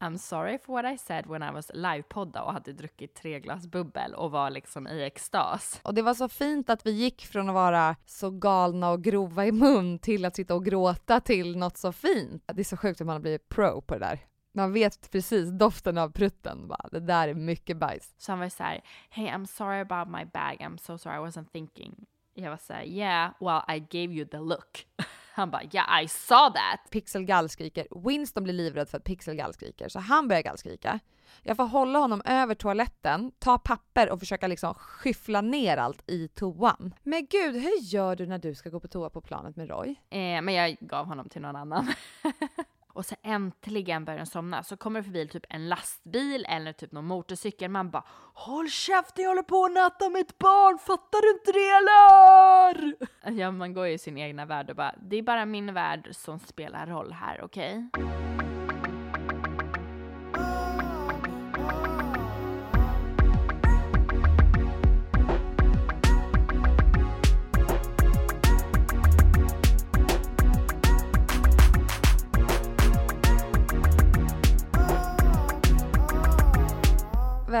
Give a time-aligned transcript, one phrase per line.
[0.00, 3.66] I'm sorry for what I said when I was livepodda och hade druckit tre glas
[3.66, 5.80] bubbel och var liksom i extas.
[5.82, 9.46] Och det var så fint att vi gick från att vara så galna och grova
[9.46, 12.44] i mun till att sitta och gråta till något så fint.
[12.46, 14.18] Det är så sjukt att man har blivit pro på det där.
[14.52, 16.68] Man vet precis doften av prutten.
[16.68, 18.14] Bara, det där är mycket bajs.
[18.18, 21.20] Så han var så här, hey I'm sorry about my bag, I'm so sorry I
[21.20, 22.06] wasn't thinking.
[22.34, 24.86] Jag var så här, yeah, well I gave you the look.
[25.32, 26.90] Han bara, yeah I saw that.
[26.90, 27.86] Pixel gallskriker.
[28.04, 31.00] Winston blir livrädd för att Pixel gallskriker, så han börjar gallskrika.
[31.42, 36.28] Jag får hålla honom över toaletten, ta papper och försöka liksom skyffla ner allt i
[36.28, 36.94] toan.
[37.02, 39.88] Men gud, hur gör du när du ska gå på toa på planet med Roy?
[39.90, 41.92] Eh, men jag gav honom till någon annan.
[42.92, 46.92] och så äntligen börjar den somna så kommer det förbi typ en lastbil eller typ
[46.92, 47.70] någon motorcykel.
[47.70, 51.70] Man bara Håll käften jag håller på att natta mitt barn, fattar du inte det
[51.70, 52.96] eller?
[53.40, 56.08] Ja man går ju i sin egna värld och bara det är bara min värld
[56.12, 57.90] som spelar roll här okej?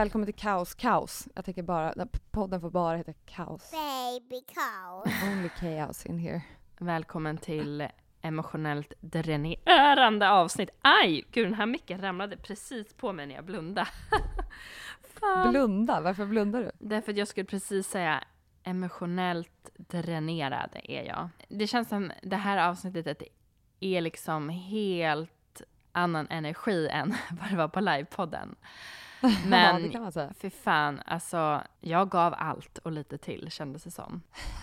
[0.00, 1.28] Välkommen till Kaos Kaos.
[1.34, 3.70] Jag tänker bara, den- podden får bara heta Kaos.
[3.70, 5.12] Baby cow.
[5.32, 6.42] Only chaos in here.
[6.78, 7.88] Välkommen till
[8.20, 10.70] emotionellt dränerande avsnitt.
[10.82, 11.24] Aj!
[11.30, 13.88] Gud den här micken ramlade precis på mig när jag blundade.
[15.50, 16.70] Blunda, varför blundar du?
[16.78, 18.24] Därför att jag skulle precis säga
[18.62, 21.28] emotionellt dränerad är jag.
[21.48, 23.22] Det känns som det här avsnittet
[23.80, 25.62] är liksom helt
[25.92, 28.56] annan energi än vad det var på livepodden.
[29.28, 30.32] ja, Men säga.
[30.38, 34.22] för fan, alltså jag gav allt och lite till kändes det som.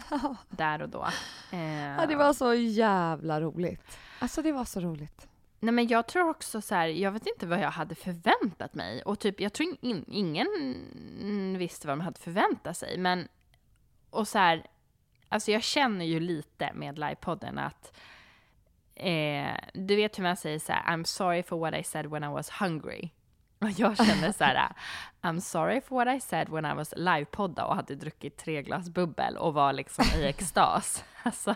[0.49, 1.07] Där och då.
[1.51, 1.59] Eh,
[1.97, 3.97] Ja, det var så jävla roligt.
[4.19, 5.27] Alltså det var så roligt.
[5.59, 9.01] Nej men jag tror också så här, jag vet inte vad jag hade förväntat mig.
[9.01, 10.47] Och typ, jag tror in, ingen
[11.57, 12.97] visste vad de hade förväntat sig.
[12.97, 13.27] Men,
[14.09, 14.65] och så här,
[15.29, 17.97] alltså jag känner ju lite med livepodden att
[18.95, 22.23] eh, du vet hur man säger så här, I'm sorry for what I said when
[22.23, 23.09] I was hungry.
[23.59, 24.69] Och jag känner så här,
[25.21, 28.89] I'm sorry for what I said when I was livepodda och hade druckit tre glas
[28.89, 31.03] bubbel och var liksom i extas.
[31.23, 31.55] Alltså,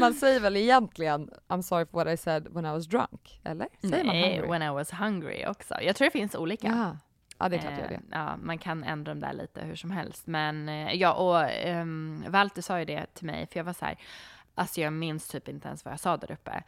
[0.00, 3.68] Man säger väl egentligen I'm sorry for what I said when I was drunk, eller?
[3.80, 5.74] Säger nej, when I was hungry också.
[5.82, 6.68] Jag tror det finns olika.
[6.68, 6.96] Ja.
[7.38, 8.16] ja, det är klart det gör Eh, det.
[8.16, 10.26] Ja, man kan ändra dem där lite hur som helst.
[10.26, 13.84] Men eh, ja, och um, Walter sa ju det till mig, för jag var så
[13.84, 13.98] här,
[14.54, 16.62] alltså jag minns typ inte ens vad jag sa där uppe.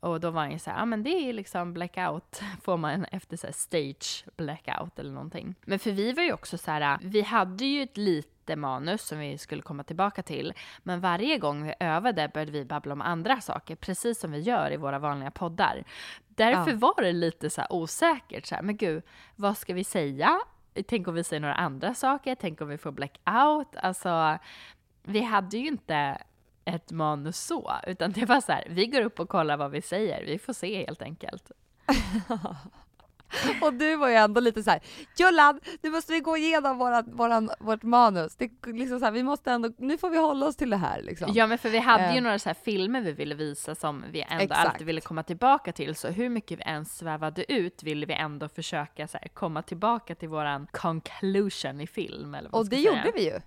[0.00, 3.04] Och då var han ju så här, ja men det är liksom blackout, får man
[3.04, 5.54] efter så stage blackout eller någonting.
[5.64, 9.18] Men för vi var ju också så här, vi hade ju ett lite manus som
[9.18, 10.52] vi skulle komma tillbaka till,
[10.82, 14.72] men varje gång vi övade började vi babbla om andra saker, precis som vi gör
[14.72, 15.84] i våra vanliga poddar.
[16.28, 16.76] Därför Ja.
[16.76, 19.02] var det lite så osäkert, så här, men gud,
[19.36, 20.40] vad ska vi säga?
[20.86, 22.34] Tänk om vi säger några andra saker?
[22.34, 23.76] Tänk om vi får blackout?
[23.76, 24.38] Alltså,
[25.02, 26.18] vi hade ju inte
[26.64, 29.82] ett manus så, utan det var så här, vi går upp och kollar vad vi
[29.82, 31.50] säger, vi får se helt enkelt.
[33.62, 34.80] Och du var ju ändå lite så här,
[35.18, 38.36] Jullan, nu måste vi gå igenom våran, våran, vårt manus.
[38.36, 41.02] Det, liksom så här, vi måste ändå, nu får vi hålla oss till det här
[41.02, 41.30] liksom.
[41.34, 42.22] Ja men för vi hade ju Eh.
[42.22, 44.66] några så filmer vi ville visa som vi ändå Exakt.
[44.68, 45.94] alltid ville komma tillbaka till.
[45.94, 50.28] Så hur mycket vi än svävade ut ville vi ändå försöka så komma tillbaka till
[50.28, 52.34] våran conclusion i film.
[52.34, 52.88] Eller vad Och det säga.
[52.96, 53.40] gjorde vi ju.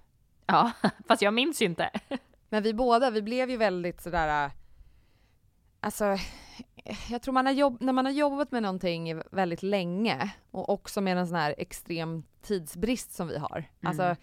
[0.45, 0.71] Ja,
[1.07, 1.89] fast jag minns ju inte.
[2.53, 4.51] Men vi båda, vi blev ju väldigt sådär, äh,
[5.79, 6.17] alltså
[7.09, 11.01] jag tror man har jobb, när man har jobbat med någonting väldigt länge och också
[11.01, 13.65] med en sån här extrem tidsbrist som vi har.
[13.83, 14.15] Alltså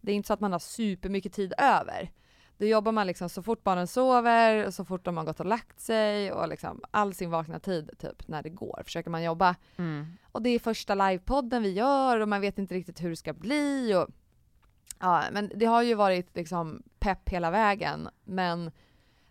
[0.00, 2.12] det är inte så att man har supermycket tid över.
[2.58, 5.46] Då jobbar man liksom så fort barnen sover och så fort de har gått och
[5.46, 9.56] lagt sig och liksom all sin vakna tid typ när det går försöker man jobba.
[9.76, 10.06] Mm.
[10.32, 13.32] Och det är första livepodden vi gör och man vet inte riktigt hur det ska
[13.32, 14.08] bli och
[15.00, 18.70] ja, men det har ju varit liksom pepp hela vägen men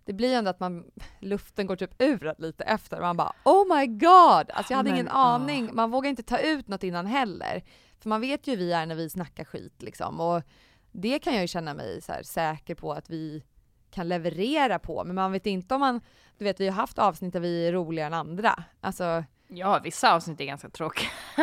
[0.05, 3.87] det blir ändå att man, luften går typ ur lite efter man bara oh my
[3.87, 4.51] god!
[4.51, 7.63] Alltså jag hade Men, ingen aning, man vågar inte ta ut något innan heller.
[7.99, 10.41] För man vet ju hur vi är när vi snackar skit liksom och
[10.91, 13.43] det kan jag ju känna mig så här, säker på att vi
[13.91, 16.01] kan leverera på men man vet inte om man,
[16.37, 18.63] du vet vi har haft avsnitt där vi är roligare än andra.
[18.81, 21.09] Alltså Ja, vissa avsnitt är ganska tråkiga.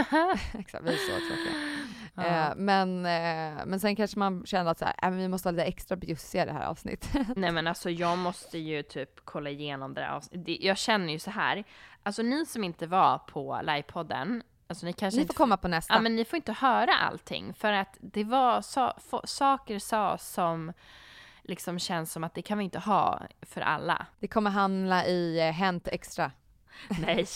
[0.59, 1.74] Exakt, vi är så tråkiga.
[2.14, 2.22] Ja.
[2.25, 5.50] Eh, men, eh, men sen kanske man känner att så här, äh, vi måste ha
[5.50, 7.26] lite extra bjussiga det här avsnittet.
[7.37, 10.56] Nej men alltså jag måste ju typ kolla igenom det där avsnittet.
[10.61, 11.64] Jag känner ju så här.
[12.02, 15.69] alltså ni som inte var på livepodden, alltså ni kanske Ni inte får komma på
[15.69, 15.94] nästa.
[15.94, 18.62] Ja men ni får inte höra allting för att det var
[19.00, 20.72] få, saker sades som
[21.43, 24.06] liksom känns som att det kan vi inte ha för alla.
[24.20, 26.31] Det kommer handla i eh, Hänt Extra.
[27.00, 27.26] Nej,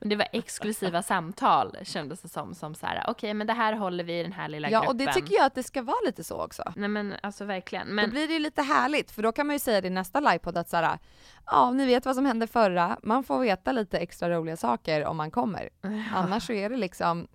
[0.00, 2.54] men det var exklusiva samtal kändes det som.
[2.54, 4.88] Som så här, okej men det här håller vi i den här lilla Ja, gruppen.
[4.88, 6.72] och det tycker jag att det ska vara lite så också.
[6.76, 7.88] Nej men alltså verkligen.
[7.88, 9.90] Då Men blir det ju lite härligt, för då kan man ju säga det i
[9.90, 10.98] nästa livepodd att så här,
[11.46, 15.16] ja ni vet vad som hände förra, man får veta lite extra roliga saker om
[15.16, 15.68] man kommer.
[16.14, 17.28] Annars så är det liksom,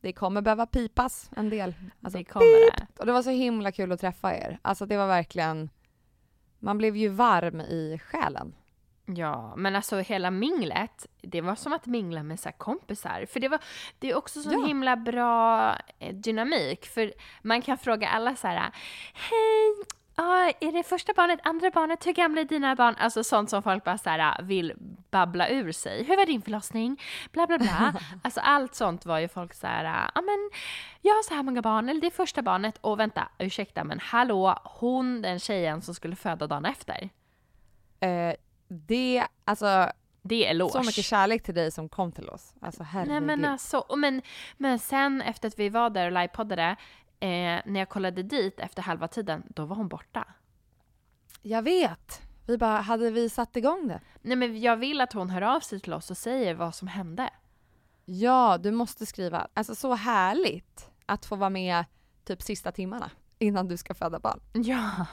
[0.00, 1.74] det kommer behöva pipas en del.
[2.02, 2.86] Alltså, det kommer det.
[2.98, 4.58] Och det var så himla kul att träffa er.
[4.62, 5.70] Alltså det var verkligen,
[6.58, 8.54] man blev ju varm i själen.
[9.06, 13.26] Ja, men alltså hela minglet, det var som att mingla med så här kompisar.
[13.26, 13.58] För det var,
[13.98, 14.66] det är också så Ja.
[14.66, 15.68] himla bra
[15.98, 16.86] eh, dynamik.
[16.86, 17.12] För
[17.42, 18.70] man kan fråga alla så här,
[19.14, 19.84] hej,
[20.60, 22.94] är det första barnet, andra barnet, hur gamla är dina barn?
[22.98, 24.72] Alltså sånt som folk bara så här vill
[25.10, 26.04] babbla ur sig.
[26.04, 27.00] Hur var din förlossning?
[27.32, 27.94] Bla bla bla.
[28.22, 30.50] alltså allt sånt var ju folk så här, ja men
[31.00, 32.78] jag har så här många barn, eller det är första barnet.
[32.80, 37.08] Och vänta, ursäkta men hallå, hon den tjejen som skulle föda dagen efter.
[38.00, 38.34] Eh,
[38.72, 39.92] det, alltså
[40.22, 40.72] Det är eloge.
[40.72, 42.54] så mycket kärlek till dig som kom till oss.
[42.60, 43.10] Alltså herregud.
[43.12, 44.22] Nej men alltså, och men,
[44.56, 46.76] men sen efter att vi var där och livepoddade,
[47.20, 50.24] eh, när jag kollade dit efter halva tiden, då var hon borta.
[51.42, 52.20] Jag vet.
[52.46, 54.00] Vi bara, hade vi satt igång det?
[54.22, 56.88] Nej men jag vill att hon hör av sig till oss och säger vad som
[56.88, 57.30] hände.
[58.04, 59.48] Ja, du måste skriva.
[59.54, 61.84] Alltså så härligt att få vara med
[62.24, 64.40] typ sista timmarna innan du ska föda barn.
[64.52, 65.06] Ja.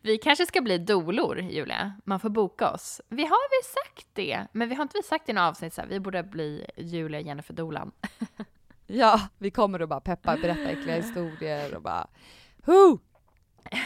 [0.00, 1.92] Vi kanske ska bli dolor, Julia.
[2.04, 3.00] Man får boka oss.
[3.08, 5.80] Vi har väl sagt det, men vi har inte vi sagt i något avsnitt så
[5.80, 7.92] här, vi borde bli Julia Jennifer Dolan.
[8.90, 12.06] Ja, vi kommer att bara peppa, berätta äckliga historier och bara
[12.64, 12.98] Who!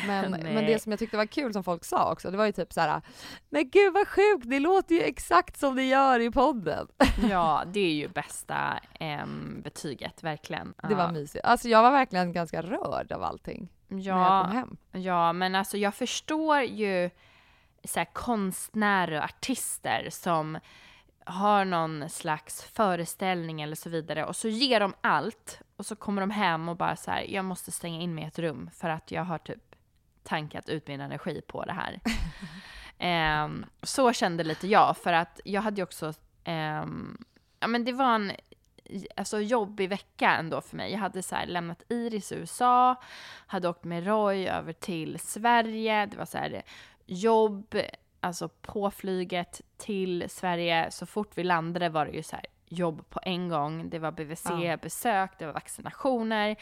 [0.07, 2.53] Men, men det som jag tyckte var kul som folk sa också, det var ju
[2.53, 3.03] typ så här.
[3.51, 6.89] Men gud vad sjukt, det låter ju exakt som det gör i podden.
[7.31, 10.75] Ja, det är ju bästa em, betyget, verkligen.
[10.89, 11.45] Det var mysigt.
[11.45, 14.77] Alltså jag var verkligen ganska rörd av allting när jag Ja, kom hem.
[14.93, 17.11] Ja, men alltså jag förstår ju
[17.85, 20.59] så här, konstnärer och artister som
[21.27, 26.23] har någon slags föreställning eller så vidare och så ger de allt och så kommer
[26.23, 28.89] de hem och bara så här, jag måste stänga in mig i ett rum för
[28.89, 29.77] att jag har typ
[30.23, 32.01] tankat ut min energi på det här.
[32.99, 36.15] Ehm, så kände lite jag för att jag hade ju också,
[36.45, 37.25] ehm,
[37.61, 38.33] ja men det var en
[39.17, 40.93] alltså, jobbig vecka ändå för mig.
[40.93, 42.97] Jag hade så lämnat Iris i USA,
[43.47, 46.07] hade åkt med Roy över till Sverige.
[46.07, 46.63] Det var så här
[47.07, 47.77] jobb,
[48.21, 50.91] alltså på flyget till Sverige.
[50.91, 53.91] Så fort vi landade var det ju så här jobb på en gång.
[53.91, 56.57] Det var BVC-besök, det var vaccinationer.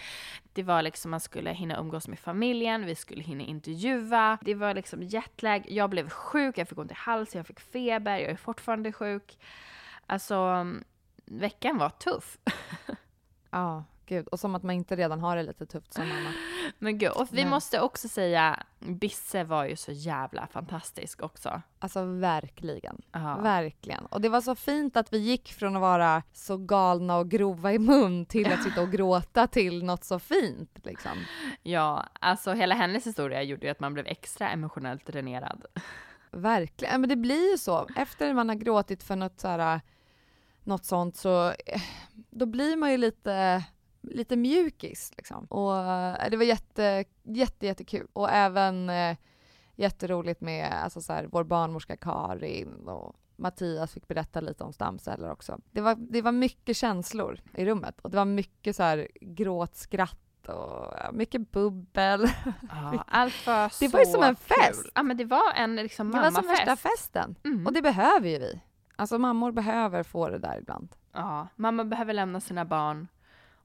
[0.53, 4.39] Det var liksom man skulle hinna umgås med familjen, vi skulle hinna intervjua.
[4.41, 5.65] Det var liksom jetlag.
[5.69, 9.39] Jag blev sjuk, jag fick ont i halsen, jag fick feber, jag är fortfarande sjuk.
[10.07, 10.67] Alltså,
[11.31, 12.39] veckan var tuff.
[13.53, 14.29] Ja, gud.
[14.29, 16.31] Och som att man inte redan har det lite tufft som mamma.
[16.79, 21.63] Men gud, och vi Men- måste också säga, Bisse var ju så jävla fantastisk också.
[21.79, 23.03] Alltså verkligen.
[23.13, 23.37] Ja.
[23.37, 24.07] Verkligen.
[24.07, 27.73] Och det var så fint att vi gick från att vara så galna och grova
[27.73, 31.19] i mun till att sitta och gråta till något så fint liksom.
[31.63, 35.65] Ja, alltså hela hennes historia gjorde ju att man blev extra emotionellt dränerad.
[36.31, 37.01] Verkligen.
[37.01, 37.89] Men det blir ju så.
[37.97, 39.81] Efter man har gråtit för något så här
[40.71, 41.83] något sånt så eh,
[42.31, 43.65] då blir man ju lite
[44.03, 45.45] lite mjukis liksom.
[45.45, 48.07] Och eh, det var jätte, jätte, jättekul.
[48.13, 49.17] Och även eh,
[49.77, 55.31] jätteroligt med alltså, så här, vår barnmorska Karin och Mattias fick berätta lite om stamceller
[55.31, 55.59] också.
[55.71, 59.77] Det var, det var mycket känslor i rummet och det var mycket så här gråt,
[59.77, 62.27] skratt och mycket bubbel.
[62.71, 64.83] Ja, allt var så Det var ju som en fest.
[64.83, 64.91] Kul.
[64.95, 66.47] Ja men det var en liksom Det var mammafest.
[66.47, 67.35] som värsta festen.
[67.45, 67.67] Mm.
[67.67, 68.61] Och det behöver ju vi.
[69.01, 70.89] Alltså mammor behöver få det där ibland.
[71.13, 73.09] Ja, mamma behöver lämna sina barn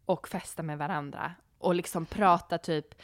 [0.06, 3.02] och festa med varandra och liksom prata typ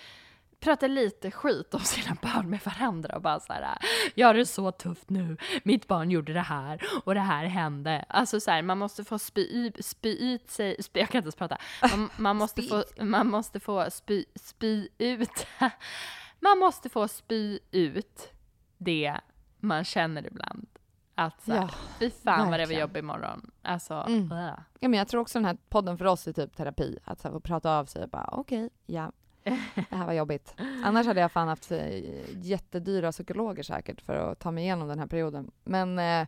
[0.60, 3.78] prata lite skit om sina barn med varandra och bara så här.
[4.16, 5.38] Jag har det så tufft nu.
[5.64, 8.06] Mitt barn gjorde det här och det här hände.
[8.10, 10.84] Alltså så här, man måste få spy, spy ut sig.
[10.84, 11.58] Spy, jag kan inte ens prata.
[11.82, 15.48] Man, man måste få, man måste få spy, spy ut.
[16.44, 18.34] Man måste få spy ut
[18.78, 19.18] det
[19.60, 20.68] man känner ibland.
[21.16, 22.82] Att så här, Ja, fy fan vad det var verkligen.
[22.82, 23.52] jobb imorgon.
[23.62, 24.30] Alltså, Mm.
[24.80, 27.00] Ja, men jag tror också den här podden för oss är typ terapi.
[27.04, 29.12] Att så här, få prata av sig och bara okej, ja.
[29.44, 30.56] Det här var jobbigt.
[30.84, 32.02] Annars hade jag fan haft eh,
[32.46, 35.52] jättedyra psykologer säkert för att ta mig igenom den här perioden.
[35.64, 36.28] Men eh,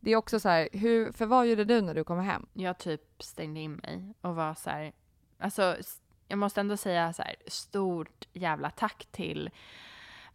[0.00, 2.46] det är också så här, hur, för vad gjorde du när du kom hem?
[2.52, 4.92] jag typ stängde in mig och var så här,
[5.38, 5.76] alltså
[6.28, 9.50] jag måste ändå säga så här, stort jävla tack till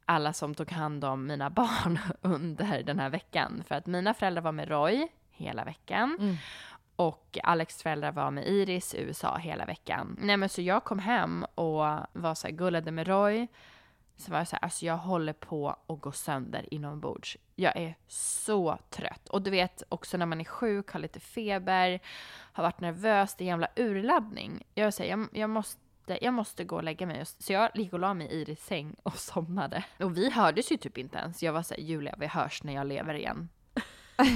[0.09, 3.63] alla som tog hand om mina barn under den här veckan.
[3.67, 6.17] För att mina föräldrar var med Roy hela veckan.
[6.19, 6.35] Mm.
[6.95, 10.15] Och Alex föräldrar var med Iris i USA hela veckan.
[10.19, 13.47] Nej men så jag kom hem och var så här, gullade med Roy.
[14.15, 17.37] Så var jag så här, alltså jag håller på att gå sönder inombords.
[17.55, 19.29] Jag är så trött.
[19.29, 21.99] Och du vet också när man är sjuk, har lite feber,
[22.53, 24.63] har varit nervös, det är en jävla urladdning.
[24.73, 25.81] Jag säger, jag, jag måste
[26.21, 27.25] jag måste gå och lägga mig.
[27.25, 29.83] Så jag gick och la mig i Iris säng och somnade.
[29.99, 31.43] Och vi hördes ju typ inte ens.
[31.43, 33.49] Jag var såhär, Julia vi hörs när jag lever igen.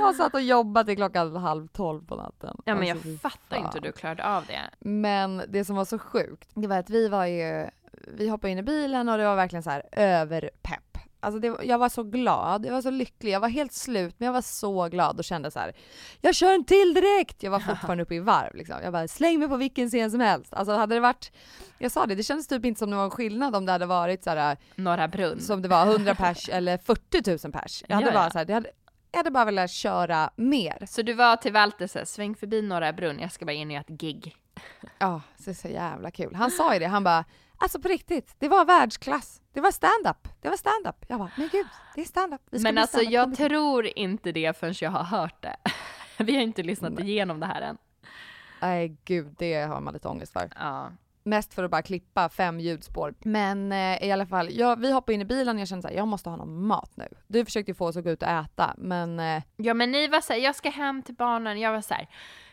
[0.00, 2.56] Jag satt och jobbade till klockan halv tolv på natten.
[2.64, 3.82] Ja men Alltså, jag fattar inte hur fan.
[3.82, 4.60] du klarade av det.
[4.78, 8.58] Men det som var så sjukt, det var att vi var ju, vi hoppade in
[8.58, 10.87] i bilen och det var verkligen så här överpepp.
[11.28, 14.26] Alltså det, jag var så glad, jag var så lycklig, jag var helt slut men
[14.26, 15.72] jag var så glad och kände så här.
[16.20, 17.42] jag kör en till direkt!
[17.42, 18.76] Jag var fortfarande uppe i varv liksom.
[18.82, 20.54] Jag bara släng mig på vilken scen som helst.
[20.54, 21.32] Alltså hade det varit,
[21.78, 24.30] jag sa det, det kändes typ inte som en skillnad om det hade varit så
[24.30, 25.40] här Norra Brunn.
[25.40, 27.84] som det var 100 pers eller 40 000 pers.
[27.88, 28.70] Jag hade Ja, bara så här, det hade,
[29.12, 30.86] jag hade bara velat köra mer.
[30.86, 33.68] Så du var till Walter så här, sväng förbi Norra Brunn, jag ska bara in
[33.68, 34.36] och göra ett gig.
[34.98, 36.34] Ja, det är så jävla kul.
[36.34, 37.24] Han sa ju det, han bara
[37.58, 39.40] Alltså på riktigt, det var världsklass.
[39.52, 40.28] Det var stand-up.
[40.40, 41.04] Det var stand-up.
[41.08, 42.40] Jag bara, men gud, det är stand-up.
[42.50, 45.56] Men alltså stand-up jag komiker." tror inte det förrän jag har hört det.
[46.24, 47.78] Vi har inte lyssnat igenom det här än.
[48.60, 50.50] Nej gud, det har man lite ångest för.
[50.56, 50.92] Ja.
[51.22, 53.14] Mest för att bara klippa fem ljudspår.
[53.20, 55.96] Men eh, i alla fall, ja, vi hoppade in i bilen och jag kände såhär,
[55.96, 57.08] jag måste ha någon mat nu.
[57.26, 60.20] Du försökte få oss att gå ut och äta, men eh, Ja men ni var
[60.20, 61.60] såhär, jag ska hem till barnen.
[61.60, 62.08] Jag var såhär,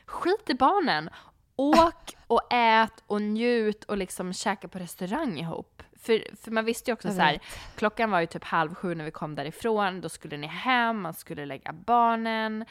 [0.06, 1.10] skit i barnen.
[1.56, 5.84] Åk och ät och njut och liksom käka på restaurang ihop.
[6.00, 7.42] För, för man visste ju också Jag så här, vet.
[7.76, 11.14] klockan var ju typ halv sju när vi kom därifrån, då skulle ni hem, man
[11.14, 12.66] skulle lägga barnen.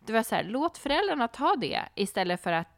[0.00, 2.68] Det var så här, låt föräldrarna ta det istället för att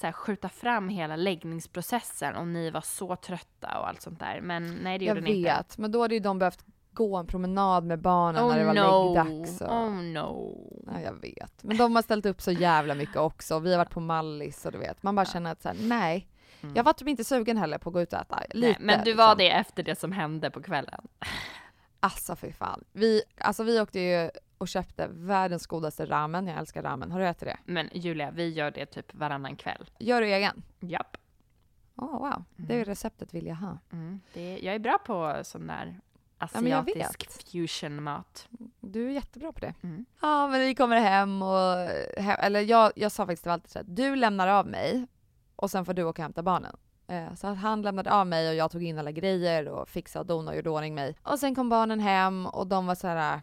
[0.00, 4.40] så här, skjuta fram hela läggningsprocessen om ni var så trötta och allt sånt där.
[4.40, 5.50] Men nej, det jag gjorde ni inte.
[5.56, 5.78] vet.
[5.78, 8.90] Men då hade ju de behövt gå en promenad med barnen när det var Oh
[8.90, 9.60] no, läggdags.
[9.60, 9.72] Och...
[9.72, 10.56] oh no.
[10.86, 11.64] Ja, jag vet.
[11.64, 13.58] Men de har ställt upp så jävla mycket också.
[13.58, 15.02] Vi har varit på Mallis och du vet.
[15.02, 16.28] Man bara känner att så här, nej.
[16.74, 18.42] Jag var typ inte sugen heller på att gå ut och äta.
[18.50, 18.86] Lite, Mm.
[18.86, 19.38] Nej, men du var liksom.
[19.38, 21.08] det efter det som hände på kvällen.
[22.00, 22.84] Alltså fy fan.
[22.92, 26.46] Vi, alltså, vi åkte ju och köpte världens godaste ramen.
[26.46, 27.10] Jag älskar ramen.
[27.10, 27.56] Har du ätit det?
[27.64, 29.90] Men Julia, vi gör det typ varannan kväll.
[29.98, 30.62] Gör du egen?
[30.80, 31.16] Japp.
[31.96, 32.44] Åh wow.
[32.56, 33.78] Det är ju receptet vill jag ha.
[33.92, 34.20] Mm.
[34.34, 36.00] Det, jag är bra på sån där
[36.40, 37.42] asiatisk vet.
[37.52, 38.48] fusionmat.
[38.80, 39.74] Du är jättebra på det.
[39.82, 40.04] Mm.
[40.20, 41.48] Ja men vi kommer hem och,
[42.16, 45.06] he- eller jag, jag sa faktiskt till Walter så här, du lämnar av mig
[45.56, 46.76] och sen får du åka och hämta barnen.
[47.08, 50.20] Eh, Så att han lämnade av mig och jag tog in alla grejer och fixade
[50.20, 51.16] och donade och gjorde ordning mig.
[51.22, 53.40] Och sen kom barnen hem och de var så här,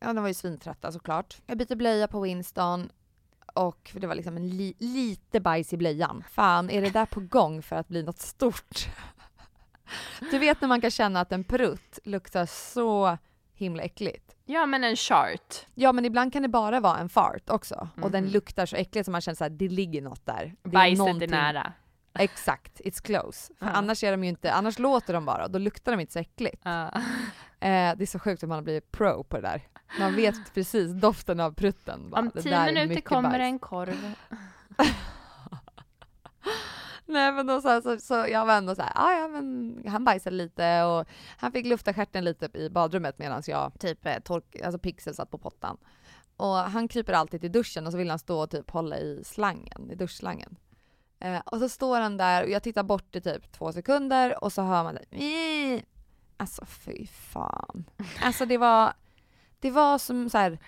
[0.00, 1.36] ja de var ju svintrötta såklart.
[1.46, 2.90] Jag bytte blöja på Winston
[3.54, 6.24] och för det var liksom en li, lite bajs i blöjan.
[6.30, 8.88] Fan, är det där på gång för att bli något stort?
[10.30, 13.18] Du vet när man kan känna att en prutt luktar så
[13.54, 14.34] himla äckligt.
[14.44, 15.66] Ja, men en chart.
[15.74, 17.88] Ja men ibland kan det bara vara en fart också.
[18.02, 18.32] Och den Mhm.
[18.32, 20.54] luktar så äckligt som man känner såhär, det ligger något där.
[20.62, 21.72] Det är Bajset är någonting- nära.
[22.18, 23.52] Exakt, it's close.
[23.58, 23.72] För Ja.
[23.72, 26.18] annars är de ju inte, annars låter de bara och då luktar de inte så
[26.18, 26.60] äckligt.
[26.64, 26.86] Ja.
[27.60, 29.62] Eh, det är så sjukt att man har blivit pro på det där.
[30.00, 32.10] Man vet precis doften av prutten.
[32.10, 33.40] Bara, Om tio är minuter kommer bajs.
[33.40, 34.14] en korv.
[37.08, 40.04] Nej men då så, här, så, så jag var ändå såhär, ah, ja men han
[40.04, 41.06] bajsade lite och
[41.38, 45.30] han fick lufta stjärten lite i badrummet medan jag typ eh, tork, alltså pixel satt
[45.30, 45.76] på pottan.
[46.36, 49.24] och han kryper alltid till duschen och så vill han stå och typ hålla i
[49.24, 50.56] slangen, i duschslangen.
[51.20, 54.52] Eh, och så står han där och jag tittar bort i typ två sekunder och
[54.52, 55.16] så hör man det.
[55.16, 55.82] "Ih."
[56.36, 57.84] Alltså fy fan.
[58.22, 58.92] Alltså det var,
[59.60, 60.58] det var som så här.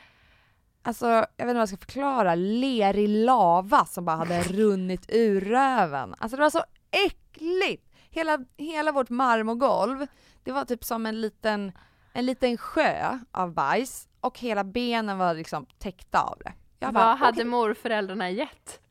[0.83, 5.41] Alltså jag vet inte vad jag ska förklara, lerig lava som bara hade runnit ur
[5.41, 6.15] röven.
[6.19, 6.65] Alltså det var så
[7.07, 7.85] äckligt!
[8.11, 10.07] Hela, hela vårt marmorgolv,
[10.43, 11.73] det var typ som en liten,
[12.13, 16.53] en liten sjö av bajs och hela benen var liksom täckta av det.
[16.79, 17.45] Jag bara, Vad hade okej.
[17.45, 18.81] morföräldrarna gett?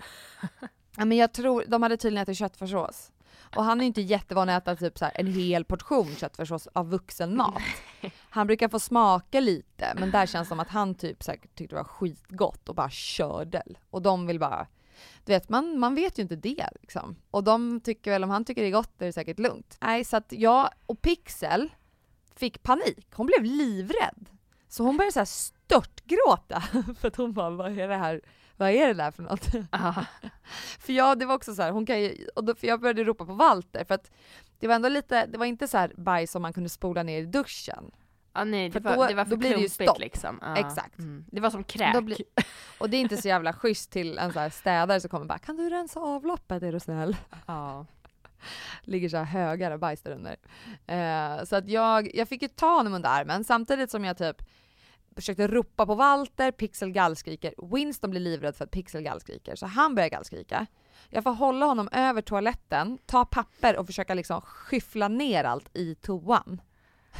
[0.99, 3.11] Ja, men jag tror, de hade tydligen ätit köttfärssås.
[3.55, 7.61] Och han är inte jättevan att äta typ så en hel portion köttfärssås av vuxenmat.
[8.37, 11.75] Han brukar få smaka lite, men där känns det som att han typ säkert tyckte
[11.75, 13.63] det var skitgott och bara körde.
[13.89, 14.67] Och de vill bara,
[15.25, 17.15] du vet man, man vet ju inte det liksom.
[17.31, 19.77] Och de tycker väl, om han tycker det är gott är det säkert lugnt.
[19.81, 21.69] Nej, så att jag och Pixel
[22.35, 23.07] fick panik.
[23.13, 24.29] Hon blev livrädd.
[24.67, 26.61] Så hon började så här störtgråta
[26.99, 28.21] för att hon bara, vad är det här?
[28.57, 29.47] Vad är det där för något?
[29.71, 30.05] Ja.
[30.79, 33.03] För jag, det var också så här, hon kan ju, och då, för jag började
[33.03, 34.11] ropa på Walter för att
[34.59, 37.21] det var ändå lite, det var inte så här bajs som man kunde spola ner
[37.21, 37.91] i duschen.
[38.37, 39.99] Ja, nej, det För var, då- det var för då blir det ju stopp.
[39.99, 40.39] liksom.
[40.41, 40.57] Ja.
[40.57, 40.99] Exakt.
[40.99, 41.25] Mm.
[41.31, 42.03] Det var som kräk.
[42.03, 42.17] Blir-
[42.79, 45.37] Och det är inte så jävla schysst till en så här städare som kommer bara
[45.39, 47.15] kan du rensa avloppet är du snäll?
[47.45, 47.85] Ja.
[48.81, 50.35] Ligger så här högar av bajs där under.
[50.87, 54.41] Eh, så att jag, jag fick ju ta honom under armen samtidigt som jag typ
[55.15, 59.95] försökte ropa på Walter, Pixel gallskriker, Winston blir livrädd för att Pixel gallskriker så han
[59.95, 60.65] börjar gallskrika.
[61.09, 65.95] Jag får hålla honom över toaletten, ta papper och försöka liksom skyffla ner allt i
[65.95, 66.61] toan.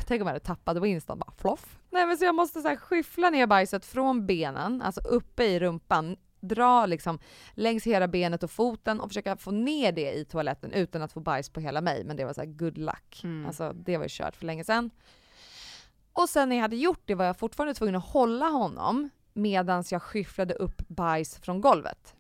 [0.06, 1.78] Tänk om jag hade tappat Winston bara floff.
[1.90, 5.60] Nej men så jag måste så här skyffla ner bajset från benen, alltså uppe i
[5.60, 7.20] rumpan, dra liksom
[7.52, 11.20] längs hela benet och foten och försöka få ner det i toaletten utan att få
[11.20, 12.04] bajs på hela mig.
[12.04, 13.22] Men det var så här good luck.
[13.24, 13.46] Mm.
[13.46, 14.92] Alltså det var ju kört för länge sedan.
[16.14, 19.84] Och sen när jag hade gjort det var jag fortfarande tvungen att hålla honom medan
[19.92, 22.16] jag skyfflade upp bajs från golvet.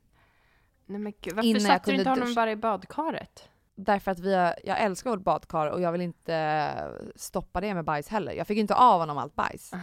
[0.86, 2.42] Nej men gud, varför Innan satte du inte honom duscha.
[2.42, 3.50] bara i badkaret?
[3.80, 7.86] Därför att vi har, jag älskar vårt badkar och jag vill inte stoppa det med
[7.86, 8.32] bajs heller.
[8.32, 9.72] Jag fick inte av honom allt bajs.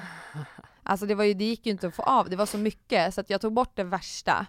[0.87, 3.15] Alltså det, var ju, det gick ju inte att få av, det var så mycket
[3.15, 4.47] så att jag tog bort det värsta.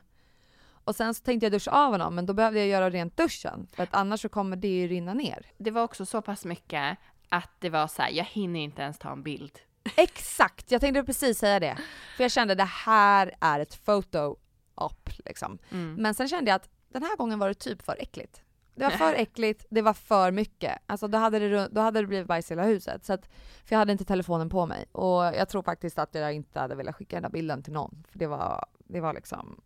[0.68, 3.68] Och sen så tänkte jag duscha av honom men då behövde jag göra rent duschen
[3.76, 5.46] för att annars så kommer det ju rinna ner.
[5.58, 6.98] Det var också så pass mycket
[7.30, 9.60] att det var så här, jag hinner inte ens ta en bild.
[9.96, 11.78] Exakt, jag tänkte precis säga det.
[12.18, 14.38] För jag kände det här är ett photo
[14.76, 15.58] op liksom.
[15.72, 15.94] Mm.
[15.94, 18.42] Men sen kände jag att den här gången var det typ för äckligt.
[18.76, 20.78] Det var för äckligt, det var för mycket.
[20.86, 23.06] Alltså då hade det, då hade det blivit bajs i hela huset.
[23.06, 23.26] Så att,
[23.66, 24.86] för jag hade inte telefonen på mig.
[24.92, 28.04] Och jag tror faktiskt att jag inte hade velat skicka den där bilden till någon.
[28.12, 29.62] För det var, det var liksom,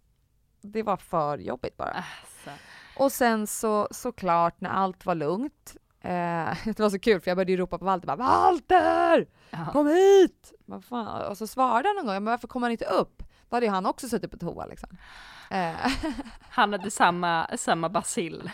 [0.61, 2.03] det var för jobbigt bara.
[2.21, 2.49] Alltså.
[2.97, 7.37] Och sen så såklart när allt var lugnt, eh, det var så kul för jag
[7.37, 9.27] började ropa på Walter bara Walter!
[9.49, 9.65] Ja.
[9.71, 10.53] Kom hit!
[10.65, 11.21] Vad fan?
[11.27, 13.23] Och så svarade han någon gång, men varför kommer han inte upp?
[13.49, 14.89] Då hade ju han också suttit på toa liksom.
[15.49, 15.71] Eh,
[16.49, 18.51] Han hade samma, samma bacill.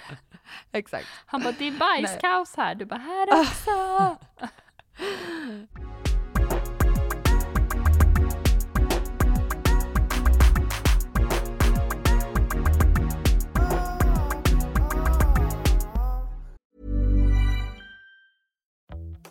[0.72, 1.08] exakt.
[1.26, 2.76] Han bara, det är bajskaos här.
[2.76, 4.18] Du bara, här också.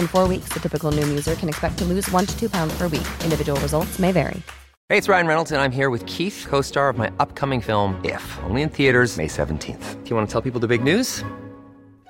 [0.00, 2.72] In four weeks, the typical Noom user can expect to lose one to two pounds
[2.78, 3.06] per week.
[3.22, 4.42] Individual results may vary.
[4.88, 8.00] Hey, it's Ryan Reynolds, and I'm here with Keith, co star of my upcoming film,
[8.02, 10.02] If, only in theaters, May 17th.
[10.02, 11.22] Do you want to tell people the big news?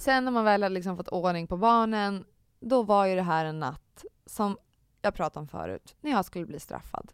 [0.00, 2.24] Sen när man väl hade liksom fått ordning på barnen,
[2.60, 4.58] då var ju det här en natt som
[5.02, 7.12] jag pratade om förut, när jag skulle bli straffad.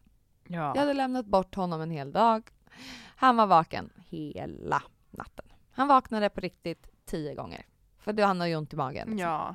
[0.49, 0.73] Ja.
[0.75, 2.51] Jag hade lämnat bort honom en hel dag.
[3.17, 5.45] Han var vaken hela natten.
[5.71, 7.67] Han vaknade på riktigt tio gånger.
[7.99, 9.09] För då han har ju ont i magen.
[9.11, 9.19] liksom.
[9.19, 9.55] Ja.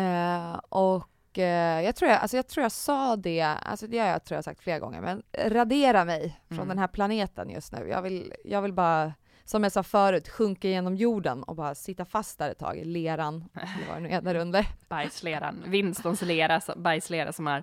[0.00, 4.06] Eh, och eh, jag, tror jag, alltså jag tror jag sa det, alltså det har
[4.06, 6.68] jag tror jag sagt flera gånger, men radera mig från Mm.
[6.68, 7.88] den här planeten just nu.
[7.88, 9.12] Jag vill, jag vill bara,
[9.44, 12.84] som jag sa förut, sjunka genom jorden och bara sitta fast där ett tag i
[12.84, 14.66] leran, eller vad det nu är där under.
[14.88, 15.64] Bajsleran.
[15.66, 17.62] Vinstons lera, bajslera som har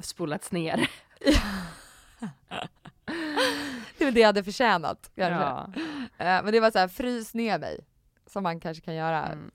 [0.00, 0.90] spolats ner.
[3.98, 5.44] Det var det jag hade förtjänat kanske.
[5.44, 5.70] Ja.
[6.18, 7.80] Eh, men det var så här, frys ner mig,
[8.28, 9.26] som man kanske kan göra.
[9.26, 9.50] Mm.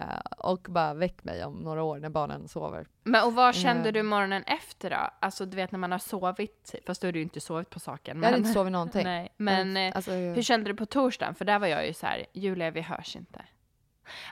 [0.00, 2.86] Eh, och bara väck mig om några år när barnen sover.
[3.02, 3.92] Men och vad kände Eh.
[3.92, 5.10] du morgonen efter då?
[5.20, 7.80] Alltså du vet när man har sovit, fast då har du ju inte sovit på
[7.80, 8.16] saken.
[8.16, 9.04] Jag hade men- inte sovit någonting.
[9.04, 11.34] Nej, men eh, alltså, hur kände du på torsdagen?
[11.34, 13.44] För där var jag ju så här, Julia vi hörs inte.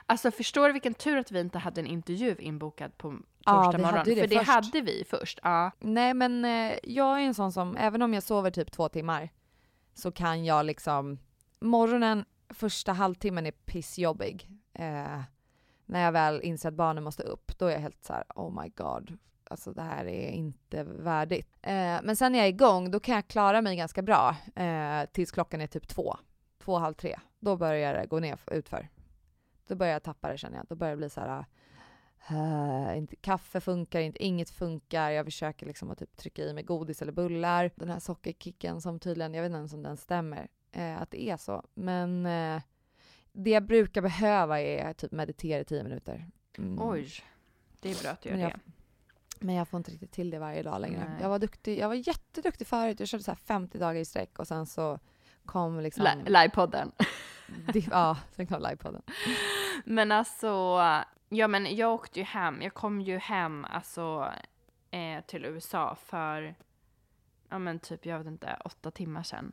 [0.05, 3.77] Alltså förstår du vilken tur att vi inte hade en intervju inbokad på Ja, torsdag
[3.77, 3.97] vi morgon?
[3.97, 4.49] hade det För det först.
[4.49, 5.39] hade vi först.
[5.43, 5.71] Ja.
[5.79, 9.29] Nej men eh, jag är en sån som, även om jag sover typ två timmar,
[9.93, 11.19] så kan jag liksom,
[11.59, 14.49] morgonen, första halvtimmen är pissjobbig.
[14.73, 15.21] Eh,
[15.85, 18.61] när jag väl inser att barnen måste upp, då är jag helt så här: oh
[18.61, 21.57] my god, alltså det här är inte värdigt.
[21.61, 25.05] Eh, men sen när jag är igång, då kan jag klara mig ganska bra eh,
[25.11, 26.17] tills klockan är typ två,
[26.59, 27.19] två, halv tre.
[27.39, 28.89] Då börjar det gå ner utför.
[29.67, 30.65] Då börjar jag tappa det känner jag.
[30.69, 31.45] Då börjar det bli så här
[32.31, 35.09] Uh, inte, kaffe funkar inte, inget funkar.
[35.09, 37.71] Jag försöker liksom att typ trycka i mig godis eller bullar.
[37.75, 41.21] Den här sockerkicken som tydligen, jag vet inte ens om den stämmer, eh, att det
[41.29, 41.63] är så.
[41.73, 42.61] Men eh,
[43.31, 46.27] det jag brukar behöva är typ meditera i tio minuter.
[46.57, 46.89] Mm.
[46.89, 47.09] Oj,
[47.81, 48.59] det är bra att du gör Men jag, det.
[49.39, 51.09] men jag får inte riktigt till det varje dag längre.
[51.09, 51.21] Nej.
[51.21, 52.99] Jag var duktig, jag var jätteduktig förut.
[52.99, 54.99] Jag körde så här 50 dagar i sträck och sen så
[55.45, 56.03] kom liksom...
[56.03, 56.91] Li- Livepodden.
[57.73, 59.01] det, ja, sen kom livepodden.
[59.85, 60.47] Men alltså,
[61.29, 64.31] ja men jag åkte ju hem, jag kom ju hem alltså
[64.91, 66.55] eh, till USA för,
[67.49, 69.51] ja men typ jag vet inte, åtta timmar sedan.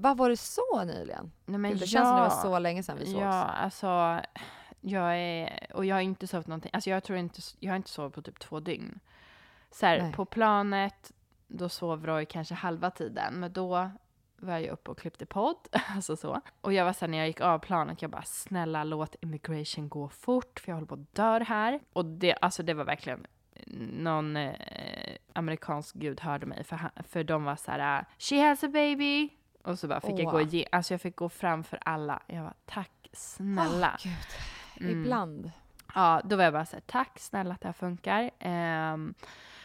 [0.00, 1.32] Vad var det så nyligen?
[1.46, 3.18] Nej, men Gud, det känns som det var så länge sedan vi sågs.
[3.20, 4.20] Ja, alltså
[4.80, 7.90] jag är, och jag har inte sovit någonting, alltså jag tror inte, jag har inte
[7.90, 9.00] sovit på typ två dygn.
[9.70, 11.12] Så här, på planet,
[11.46, 13.90] då sov Roy kanske halva tiden, men då
[14.36, 15.56] var jag uppe och klippte podd,
[15.94, 16.40] alltså så.
[16.60, 19.88] Och jag var så här, när jag gick av planet, jag bara snälla låt immigration
[19.88, 21.80] gå fort, för jag håller på att dö här.
[21.92, 23.26] Och det, alltså det var verkligen
[23.92, 24.54] någon eh,
[25.32, 29.28] amerikansk gud hörde mig, för, han, för de var så här, she has a baby.
[29.68, 30.32] Och så bara fick jag Åh.
[30.32, 32.22] gå ge, alltså jag fick gå fram för alla.
[32.26, 33.98] Jag var tack snälla.
[33.98, 34.86] Åh, Gud.
[34.88, 35.00] Mm.
[35.00, 35.50] Ibland.
[35.94, 38.30] Ja, då var jag bara så här, tack snälla att det här funkar.
[38.38, 39.14] Ehm,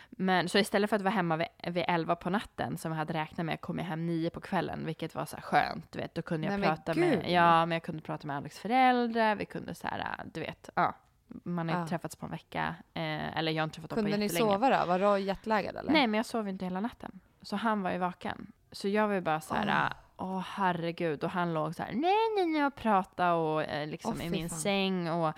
[0.09, 3.13] men så istället för att vara hemma vid, vid 11 på natten som jag hade
[3.13, 6.15] räknat med kom jag hem 9 på kvällen, vilket var så skönt, du vet.
[6.15, 9.45] Då kunde jag Nej, prata med, ja, men jag kunde prata med Alex föräldrar, vi
[9.45, 10.93] kunde så här, du vet, ja.
[11.27, 11.81] Man har Ja.
[11.81, 14.25] inte träffats på en vecka, eh, eller jag har inte träffat dem på Kunde ni
[14.25, 14.51] jättelänge.
[14.53, 14.85] sova då?
[14.85, 15.91] Var Roy jetlaggad eller?
[15.91, 17.19] Nej, men jag sov inte hela natten.
[17.41, 18.51] Så han var ju vaken.
[18.73, 21.23] Så jag var ju bara så här, åh herregud.
[21.23, 24.29] Och han låg så här, nej, nej, nej, och pratade och eh, liksom Åh, i
[24.29, 24.59] min fan.
[24.59, 25.09] säng.
[25.09, 25.33] Och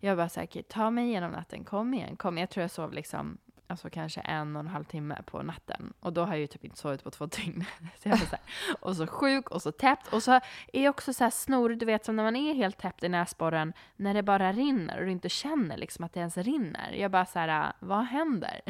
[0.00, 2.38] jag bara så här, "Okej, ta mig igenom natten, kom igen, kom.
[2.38, 5.92] Jag tror jag sov liksom, alltså kanske en och en halv timme på natten.
[6.00, 7.64] Och då har jag ju typ inte sovit på två dygn.
[8.02, 8.40] Så jag var så här,
[8.80, 10.12] och så sjuk och så täppt.
[10.12, 10.32] Och så
[10.72, 13.08] är jag också så här snor, du vet som när man är helt täppt i
[13.08, 16.92] näsborren, när det bara rinner och du inte känner liksom att det ens rinner.
[16.92, 18.60] Jag bara så här, vad händer?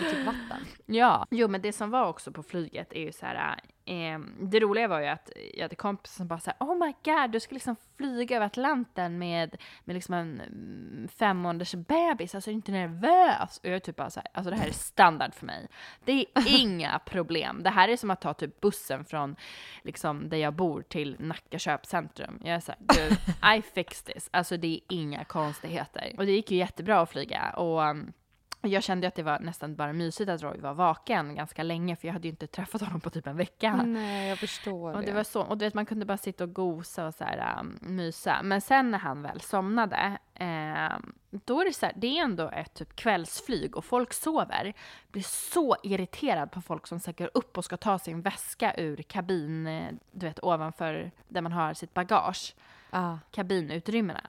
[0.00, 0.66] I typ vatten.
[0.86, 3.60] Ja, jo men det som var också på flyget är ju så här.
[3.84, 7.30] Eh, det roliga var ju att jag hade kompisar som bara såhär, oh my god,
[7.30, 12.50] du ska liksom flyga över Atlanten med, med liksom en mm, fem månaders bebis, alltså
[12.50, 13.58] är du inte nervös?
[13.58, 15.68] Och jag är typ bara såhär, alltså det här är standard för mig.
[16.04, 16.26] Det är
[16.60, 17.62] inga problem.
[17.62, 19.36] Det här är som att ta typ bussen från
[19.82, 22.40] liksom där jag bor till Nacka köpcentrum.
[22.44, 23.16] Jag är såhär, dude,
[23.56, 24.28] I fix this.
[24.32, 26.14] Alltså det är inga konstigheter.
[26.18, 28.12] Och det gick ju jättebra att flyga och um,
[28.60, 32.08] jag kände att det var nästan bara mysigt att Roy var vaken ganska länge för
[32.08, 33.82] jag hade ju inte träffat honom på typ en vecka.
[33.86, 35.12] Nej, jag förstår och det.
[35.12, 37.78] var så, och du vet man kunde bara sitta och gosa och så här, um,
[37.80, 38.40] mysa.
[38.42, 40.98] Men sen när han väl somnade, eh,
[41.30, 44.74] då är det så här, det är ändå ett typ kvällsflyg och folk sover.
[45.10, 49.66] Blir så irriterad på folk som sätter upp och ska ta sin väska ur kabin,
[49.66, 52.54] eh, du vet ovanför där man har sitt bagage.
[52.90, 53.18] Ah.
[53.30, 54.22] Kabinutrymmena.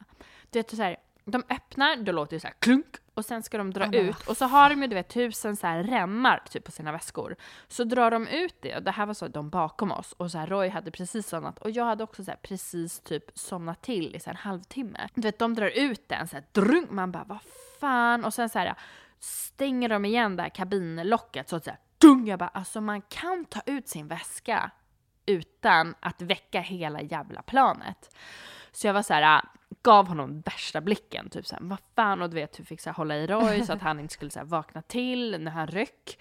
[0.50, 3.58] Du vet så här, de öppnar, då låter det så här klunk och sen ska
[3.58, 4.28] de dra men ut.
[4.28, 7.36] Och så har de ju du vet tusen så här remmar typ på sina väskor.
[7.68, 10.14] Så drar de ut det och det här var så de bakom oss.
[10.18, 11.60] Och så här Roy hade precis somnat.
[11.60, 15.10] Och jag hade också så här precis typ somnat till i så här en halvtimme.
[15.16, 17.40] Du vet de drar ut den så här drunk, man bara vad
[17.80, 18.26] fan?
[18.26, 18.76] Och sen så här
[19.20, 23.02] stänger de igen det här kabinlocket så att så här dung, jag bara alltså man
[23.02, 24.72] kan ta ut sin väska
[25.26, 28.16] utan att väcka hela jävla planet.
[28.72, 29.42] Så jag var så här,
[29.82, 33.16] gav honom värsta blicken, typ såhär, vad fan, och du vet, hur fick såhär, hålla
[33.16, 36.18] i Roy så att han inte skulle såhär, vakna till när han röck.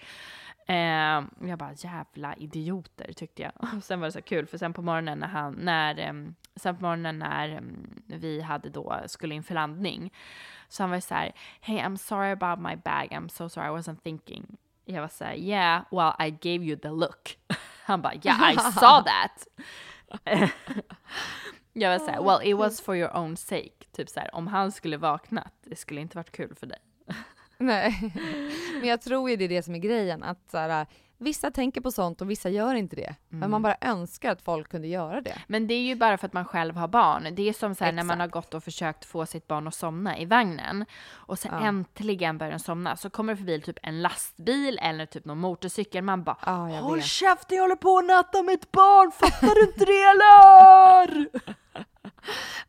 [0.67, 3.51] Eh, jag bara jävla idioter tyckte jag.
[3.55, 6.13] Och sen var det så kul för sen på morgonen när han, när, eh,
[6.55, 7.61] sen på morgonen när eh,
[8.05, 10.13] vi hade då, skulle in för landning.
[10.67, 13.71] Så han var så här, hey I'm sorry about my bag, I'm so sorry I
[13.71, 14.57] wasn't thinking.
[14.85, 17.37] Jag var så här, yeah, well I gave you the look.
[17.83, 19.47] Han bara, yeah I saw that.
[21.73, 23.85] Jag var såhär, well it was for your own sake.
[23.91, 26.79] Typ såhär, om han skulle vaknat, det skulle inte varit kul för dig.
[27.57, 28.13] Nej,
[28.79, 30.23] men jag tror ju det är det som är grejen.
[30.23, 30.87] Att så här,
[31.21, 33.15] vissa tänker på sånt och vissa gör inte det.
[33.29, 33.51] Men Mm.
[33.51, 35.35] man bara önskar att folk kunde göra det.
[35.47, 37.27] Men det är ju bara för att man själv har barn.
[37.35, 40.17] Det är som så när man har gått och försökt få sitt barn att somna
[40.17, 41.67] i vagnen och sen Ja.
[41.67, 46.03] äntligen börjar den somna så kommer det förbi typ en lastbil eller typ någon motorcykel.
[46.03, 47.05] Man bara Ja, Håll vet.
[47.05, 51.29] käften jag håller på att natta mitt barn, fattar du inte det eller?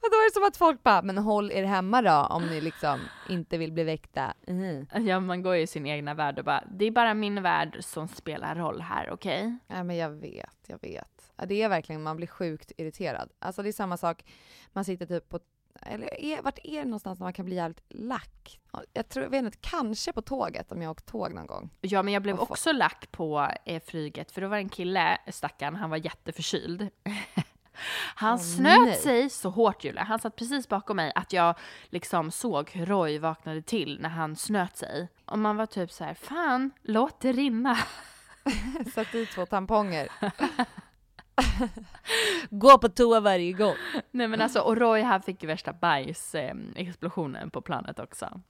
[0.03, 2.61] Och då är det som att folk bara, men håll er hemma då om ni
[2.61, 4.35] liksom inte vill bli väckta.
[4.47, 4.87] Mhm.
[5.07, 7.77] Ja, man går ju i sin egna värld och bara, det är bara min värld
[7.81, 9.59] som spelar roll här, okej?
[9.67, 11.33] Ja men jag vet, jag vet.
[11.37, 13.31] Ja, det är verkligen, man blir sjukt irriterad.
[13.39, 14.25] Alltså det är samma sak,
[14.73, 15.41] man sitter typ på,
[15.83, 18.61] eller är, vart är det någonstans man kan bli jävligt lack?
[18.73, 21.71] Ja, Jag tror, jag vet inte, kanske på tåget om jag åkt tåg någon gång.
[21.81, 25.19] Ja, men jag blev också lack på eh, flyget, för då var det en kille,
[25.29, 26.89] stackarn, han var jätteförkyld.
[28.15, 28.95] Han Åh, snöt nej.
[28.95, 31.55] sig så hårt Julia, han satt precis bakom mig att jag
[31.89, 35.09] liksom såg hur Roy vaknade till när han snöt sig.
[35.25, 37.79] Och man var typ så här, fan, låt det rinna.
[38.95, 40.09] Sätt i två tamponger.
[42.51, 43.75] Gå på toa varje gång.
[44.11, 48.41] Nej men alltså, och Roy han fick ju värsta bajsexplosionen på planet också.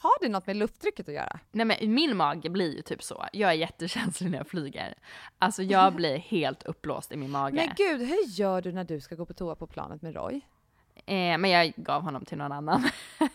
[0.00, 1.38] Har det något med lufttrycket att göra?
[1.52, 3.26] Nej men min mage blir ju typ så.
[3.32, 4.94] Jag är jättekänslig när jag flyger.
[5.38, 7.56] Alltså jag blir helt uppblåst i min mage.
[7.56, 10.40] Men gud, hur gör du när du ska gå på toa på planet med Roy?
[11.06, 12.84] Eh, men jag gav honom till någon annan.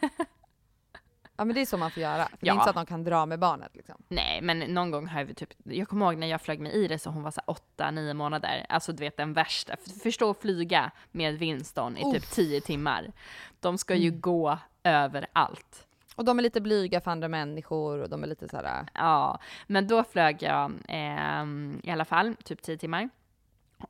[1.38, 2.26] Ja men det är så man får göra.
[2.26, 2.54] För Det är Ja.
[2.54, 3.96] inte så att de kan dra med barnet liksom.
[4.08, 7.08] Nej, men någon gång har vi typ, jag kommer ihåg när jag flög med Iris
[7.08, 8.66] och hon var så här åtta, nio månader.
[8.70, 12.30] Alltså du vet den värsta, förstå att flyga med Winston i typ Uff.
[12.32, 13.12] tio timmar.
[13.60, 14.22] De ska ju Mm.
[14.22, 15.88] gå överallt.
[16.16, 18.80] Och de är lite blyga för andra människor och de är lite såhär...
[18.80, 18.86] Äh.
[18.94, 21.44] Ja, men då flög jag eh,
[21.84, 23.10] i alla fall typ tio timmar.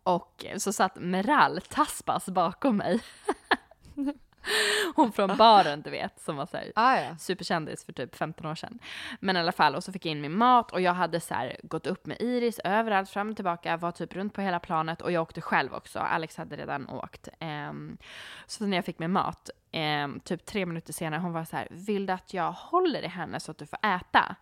[0.04, 3.02] Och så satt Meral Taspas bakom mig.
[4.96, 7.18] Hon från baren du vet, som var såhär Ah, ja.
[7.18, 8.80] superkändis för typ 15 år sedan.
[9.20, 11.34] Men i alla fall, och så fick jag in min mat och jag hade så
[11.34, 15.02] här gått upp med Iris överallt, fram och tillbaka, var typ runt på hela planet
[15.02, 16.00] och jag åkte själv också.
[16.00, 17.28] Alex hade redan åkt.
[17.40, 17.98] Ehm,
[18.46, 21.68] så när jag fick min mat, ehm, typ tre minuter senare, hon var så här,
[21.72, 24.36] vill du att jag håller i henne så att du får äta?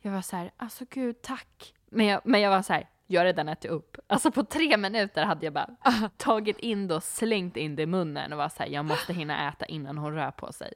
[0.00, 1.74] Jag var så här, alltså gud tack.
[1.86, 3.96] Men jag, men jag var så här, jag har redan ätit upp.
[4.06, 5.70] Alltså på tre minuter hade jag bara
[6.16, 9.12] tagit in det och slängt in det i munnen och var så här, jag måste
[9.12, 10.72] hinna äta innan hon rör på sig.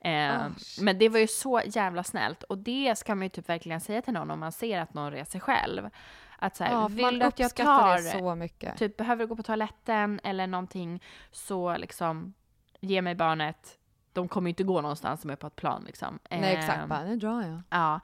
[0.00, 0.46] Eh, Oh,
[0.80, 4.02] men det var ju så jävla snällt och det ska man ju typ verkligen säga
[4.02, 5.90] till någon om man ser att någon reser själv.
[6.38, 8.76] Att så här, Ja, vill du att jag tar, det så mycket.
[8.78, 12.34] typ behöver du gå på toaletten eller någonting så liksom
[12.80, 13.78] ge mig barnet.
[14.18, 16.18] De kommer ju inte gå någonstans som är på ett plan liksom.
[16.30, 17.62] Nej exakt, Ehm, bara, nu drar jag.
[17.70, 18.00] Ja,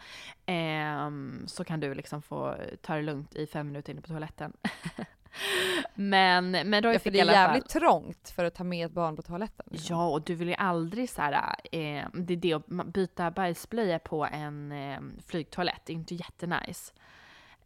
[0.47, 4.53] ehm, så kan du liksom få ta det lugnt i fem minuter inne på toaletten.
[5.95, 7.43] men, men då Ja, fick det i är alla fall...
[7.43, 9.67] jävligt trångt för att ta med ett barn på toaletten.
[9.71, 9.97] liksom.
[9.97, 11.35] Ja, och du vill ju aldrig så här,
[11.73, 16.93] eh, det är det att byta bajsblöja på en eh, flygtoalett, det är inte jättenice.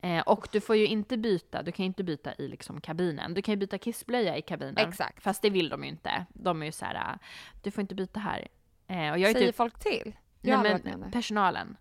[0.01, 3.35] Eh, och du får ju inte byta, du kan ju inte byta i liksom kabinen.
[3.35, 4.89] Du kan ju byta kissblöja i kabinen.
[4.89, 5.23] Exakt.
[5.23, 6.27] Fast det vill de ju inte.
[6.29, 7.19] De är ju så här, eh,
[7.63, 8.49] du får inte byta här.
[8.87, 10.17] Eh, och jag är Säger typ, folk till?
[10.41, 11.77] Jag nej, men personalen.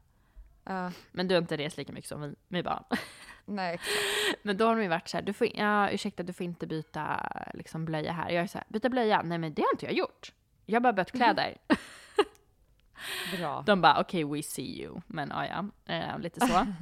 [0.64, 2.84] Ja, Men du har inte rest lika mycket som vi med barn.
[3.46, 4.44] nej, exakt.
[4.44, 6.68] Men då har de ju varit så här, du får, ja, ursäkta du får inte
[6.68, 8.30] byta liksom, blöja här.
[8.30, 9.22] Jag är så här, byta blöja?
[9.22, 10.34] Nej men det har inte jag gjort.
[10.66, 11.58] Jag har bara bytt kläder.
[13.38, 13.64] Bra.
[13.66, 15.02] De bara okej we see you.
[15.08, 16.66] Men ja, ja eh, lite så.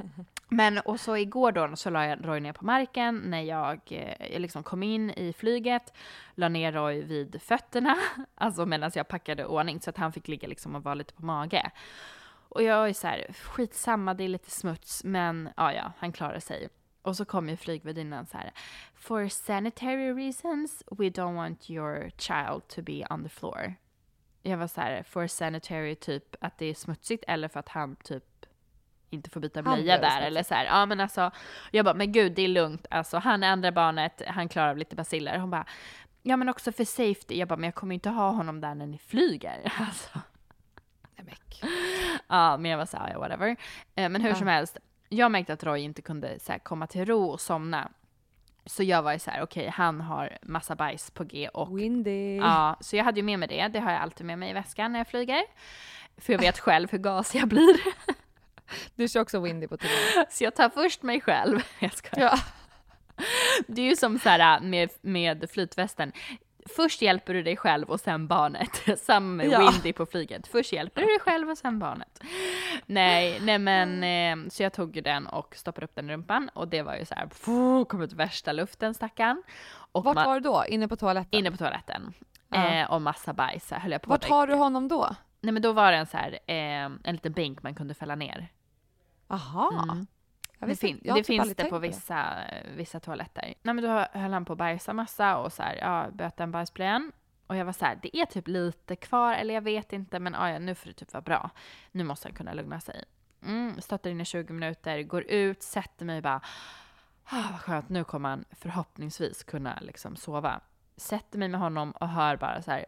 [0.48, 4.32] Men och så igår då så la jag Roy ner på marken när jag, eh,
[4.32, 5.94] jag liksom kom in i flyget,
[6.36, 7.98] la ner Roy vid fötterna,
[8.36, 11.26] alltså medan jag packade ordning så att han fick ligga liksom och vara lite på
[11.26, 11.72] mage.
[12.50, 16.40] Och jag är så här, skitsamma det är lite smuts men ja ja, han klarar
[16.40, 16.70] sig.
[17.02, 18.52] Och så kom ju flygvärdinnan så här,
[18.96, 23.76] for sanitary reasons we don't want your child to be on the floor.
[24.48, 27.96] Jag var så här, for sanitary typ att det är smutsigt eller för att han
[27.96, 28.24] typ
[29.10, 30.66] inte får byta blöja där eller så här.
[30.66, 31.32] Ja men alltså,
[31.72, 34.78] jag bara, men gud det är lugnt, alltså han är andra barnet, han klarar av
[34.78, 35.38] lite basiller.
[35.38, 35.66] Hon bara,
[36.22, 37.36] ja men också för safety.
[37.38, 39.72] Jag bara, men jag kommer inte ha honom där när ni flyger.
[39.80, 40.20] Alltså.
[42.28, 43.50] Ja, men jag var så här, ja, whatever.
[43.96, 44.36] Eh, Men hur Ja.
[44.36, 44.78] som helst,
[45.10, 47.92] jag märkte att Roy inte kunde så komma till ro och somna.
[48.66, 52.38] Så jag var ju så här, okej, han har massa bajs på G och Windy.
[52.38, 53.68] Ja, så jag hade ju med mig det.
[53.68, 55.44] Det har jag alltid med mig i väskan när jag flyger.
[56.18, 57.80] För jag vet själv hur gasig jag blir.
[58.96, 59.94] Du kör också Windy på tv.
[60.30, 61.60] Så jag tar först mig själv.
[61.80, 62.30] Jag skojar.
[62.30, 62.40] Ja.
[63.68, 66.12] Det är ju som så här med, med flytvästen.
[66.76, 69.00] Först hjälper du dig själv och sen barnet.
[69.00, 69.60] Samma med Ja.
[69.60, 70.48] Windy på flyget.
[70.48, 72.20] Först hjälper du dig själv och sen barnet.
[72.86, 76.50] Nej, nej men eh, så jag tog ju den och stoppade upp den i rumpan
[76.54, 77.46] och det var ju så här, pff,
[77.88, 79.44] kom ut värsta luften stackarn.
[79.92, 80.64] Och Vart var du då?
[80.68, 81.40] Inne på toaletten?
[81.40, 82.14] Inne på toaletten.
[82.50, 82.68] Ja.
[82.68, 85.16] Eh, och massa bajs höll jag på Vart har du honom då?
[85.42, 88.16] Nej men då var det en så här, eh, en liten bänk man kunde fälla
[88.16, 88.48] ner.
[89.28, 89.84] Aha.
[89.84, 90.08] Mm.
[90.68, 91.88] Det, fin- det typ finns det på det.
[91.88, 92.34] vissa,
[92.76, 93.54] vissa toaletter.
[93.62, 96.52] Nej men då höll han på att bajsa massa och så här, ja, böt en
[96.52, 97.12] bajsblöjan.
[97.48, 100.34] Och jag var så här, det är typ lite kvar, eller jag vet inte, men
[100.34, 101.50] ja, nu får det typ vara bra.
[101.92, 103.04] Nu måste han kunna lugna sig.
[103.46, 106.42] Mm, stöttar in i 20 minuter, går ut, sätter mig och bara,
[107.26, 110.62] ah, vad skönt, nu kommer han förhoppningsvis kunna liksom sova.
[110.98, 112.86] Sätter mig med honom och hör bara så här,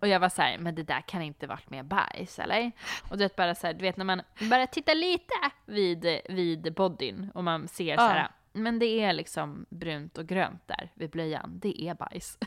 [0.00, 2.72] och jag var så här, men det där kan inte varit med bajs, eller?
[3.10, 5.34] Och du vet bara så här, du vet när man bara tittar lite
[5.66, 8.28] vid, vid bodyn och man ser så här, Ja.
[8.52, 12.38] men det är liksom brunt och grönt där vid blöjan, det är bajs.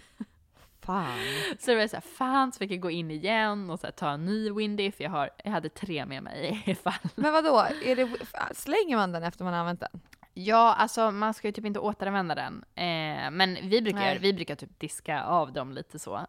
[0.82, 1.17] Fan.
[1.60, 3.91] Så det var så här, fan så fick jag gå in igen och så här,
[3.91, 6.93] ta en ny Windy, för jag, har, jag hade tre med mig ifall.
[7.15, 7.60] Men vad då?
[7.86, 8.10] Är det,
[8.56, 10.01] slänger man den efter man har använt den?
[10.34, 12.63] Ja, alltså man ska ju typ inte återanvända den.
[12.75, 14.17] Eh, men vi brukar, Nej.
[14.21, 16.28] vi brukar typ diska av dem lite så.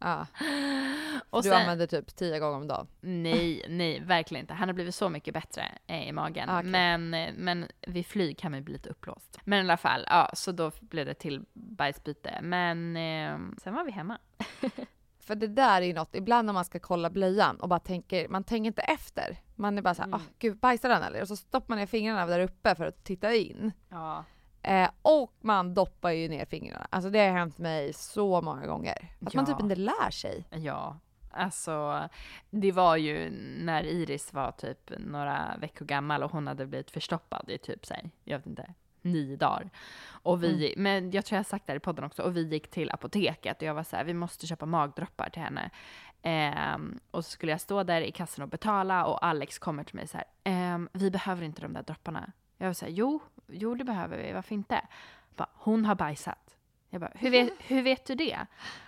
[0.00, 0.26] Ja.
[1.30, 2.86] Och du sen- använder typ tio gånger om dagen?
[3.00, 4.54] Nej, nej, verkligen inte.
[4.54, 6.48] Han har blivit så mycket bättre eh, i magen.
[6.48, 6.70] Ah, okej.
[6.70, 9.38] Men, eh, men vid flyg kan man ju bli lite uppblåst.
[9.44, 12.38] Men i alla fall, ja, så då blev det till bajsbyte.
[12.42, 14.18] Men eh, sen var vi hemma.
[15.20, 18.28] För det där är ju något, ibland när man ska kolla blöjan och bara tänker,
[18.28, 19.36] man tänker inte efter.
[19.56, 20.20] Man är bara såhär, Mm.
[20.20, 21.22] ah gud bajsar den eller?
[21.22, 23.72] Och så stoppar man ner fingrarna där uppe för att titta in.
[23.88, 24.24] Ja.
[24.68, 26.86] Eh, och man doppar ju ner fingrarna.
[26.90, 29.12] Alltså det har hänt mig så många gånger.
[29.26, 29.54] Att man Ja.
[29.54, 30.44] typ inte lär sig.
[30.50, 30.98] Ja,
[31.30, 32.08] alltså
[32.50, 37.50] det var ju när Iris var typ några veckor gammal och hon hade blivit förstoppad
[37.50, 39.70] i typ sig, jag vet inte, nio dagar.
[40.08, 42.48] Och vi, men jag tror jag har sagt det här i podden också, och vi
[42.48, 45.70] gick till apoteket och jag var så här, vi måste köpa magdroppar till henne.
[46.22, 49.96] Ehm, och så skulle jag stå där i kassan och betala och Alex kommer till
[49.96, 52.32] mig så här, ehm, vi behöver inte de där dropparna.
[52.58, 54.80] Jag var så här, jo, jo det behöver vi, varför inte?
[55.36, 56.56] Bara, hon har bajsat.
[56.90, 58.38] Jag bara, hur vet, hur vet du det?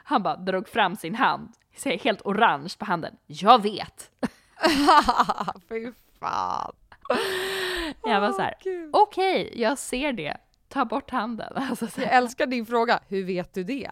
[0.04, 3.16] Han bara drog fram sin hand, ser helt orange på handen.
[3.26, 4.10] Jag vet!
[5.68, 6.72] Fy fan.
[8.04, 8.90] Jag var så här, Gud.
[8.92, 10.36] okej, jag ser det.
[10.72, 11.52] Ta bort handen.
[11.56, 13.90] Alltså, så Jag älskar din fråga, hur vet du det?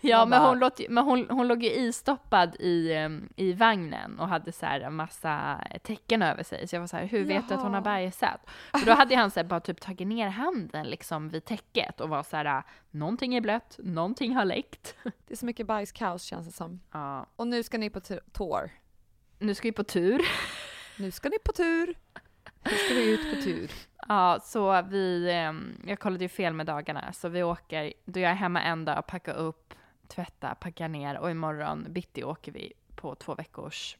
[0.00, 2.92] ja, men, bara- hon, låt, men hon, hon låg ju istoppad i,
[3.36, 6.68] i vagnen och hade så här en massa tecken över sig.
[6.68, 7.84] Så jag var så här, hur vet du att hon har Jaha.
[7.84, 8.40] bajsat?
[8.72, 12.22] För då hade han så bara typ tagit ner handen liksom vid täcket och var
[12.22, 14.94] så här, någonting är blött, någonting har läckt.
[15.02, 16.80] Det är så mycket bajskaos känns det som.
[16.92, 17.26] Ja.
[17.36, 18.00] Och nu ska ni på
[18.32, 18.70] tour.
[19.38, 20.20] Nu ska vi på tur.
[20.98, 21.94] Nu ska ni på tur.
[22.70, 23.70] Nu ska vi ut på tur.
[24.08, 28.30] Ja, så vi, ehm, jag kollade ju fel med dagarna, så vi åker, då jag
[28.30, 29.74] är hemma en dag, packa upp,
[30.08, 33.96] tvätta, packa ner och imorgon bitti åker vi på två veckors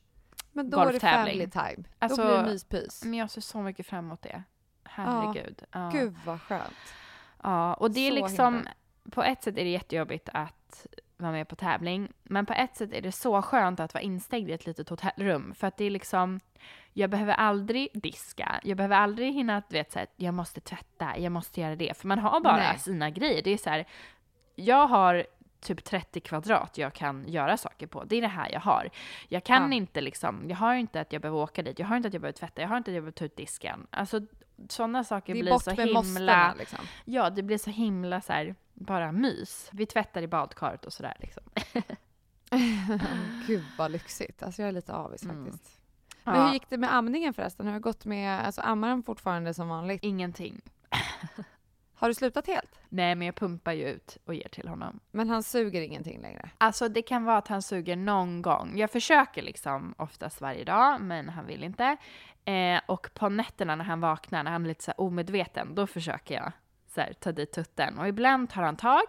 [0.52, 1.84] Men då är det family time.
[1.98, 3.04] Alltså, då blir det myspys.
[3.04, 4.42] Men jag ser så mycket fram emot det.
[4.84, 5.62] herregud.
[5.72, 5.90] Ja.
[5.92, 6.94] Gud vad skönt.
[7.42, 8.70] Ja, och det är Så liksom, himla.
[9.10, 10.86] på ett sätt är det jättejobbigt att
[11.18, 14.50] vara med på tävling, men på ett sätt är det så skönt att vara instängd
[14.50, 16.40] i ett litet hotellrum, för att det är liksom,
[16.92, 20.60] jag behöver aldrig diska, jag behöver aldrig hinna att, du vet så här, jag måste
[20.60, 22.78] tvätta, jag måste göra det, för man har bara Nej.
[22.78, 23.42] sina grejer.
[23.42, 23.84] Det är så här,
[24.54, 25.26] jag har
[25.60, 28.04] typ 30 kvadrat jag kan göra saker på.
[28.04, 28.90] Det är det här jag har.
[29.28, 29.76] Jag kan Ja.
[29.76, 32.20] inte liksom, jag har inte att jag behöver åka dit, jag har inte att jag
[32.22, 33.86] behöver tvätta, jag har inte att jag behöver ta ut disken.
[33.90, 34.20] Alltså
[34.68, 36.00] sådana saker Det är blir så med himla...
[36.00, 36.78] måstena liksom.
[37.04, 39.68] Ja, det blir så himla så här, bara mys.
[39.72, 41.42] Vi tvättar i badkaret och sådär liksom.
[43.46, 44.42] Gud vad lyxigt.
[44.42, 45.44] Alltså jag är lite avis Mm.
[45.44, 45.74] faktiskt.
[46.24, 47.66] Men hur gick det med amningen förresten?
[47.66, 50.04] Har du gått med, alltså ammar han fortfarande som vanligt?
[50.04, 50.60] Ingenting.
[52.00, 52.80] Har du slutat helt?
[52.88, 55.00] Nej, men jag pumpar ju ut och ger till honom.
[55.10, 56.50] Men han suger ingenting längre?
[56.58, 58.78] Alltså det kan vara att han suger någon gång.
[58.78, 61.96] Jag försöker liksom oftast varje dag, men han vill inte.
[62.44, 66.34] Eh, och på nätterna när han vaknar, när han är lite så omedveten, då försöker
[66.34, 66.52] jag
[66.86, 67.98] så här, ta dit tutten.
[67.98, 69.06] Och ibland tar han tag,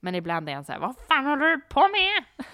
[0.00, 2.46] men ibland är han så här, vad fan håller du på med?